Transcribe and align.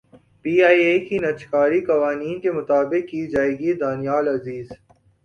P 0.41 0.53
I 0.67 0.79
A 0.87 0.95
کی 1.05 1.17
نجکاری 1.25 1.79
قوانین 1.89 2.35
کے 2.43 2.51
مطابق 2.51 3.03
کی 3.09 3.21
جائے 3.33 3.51
گی 3.59 3.71
دانیال 3.81 4.25
عزیز 4.27 4.67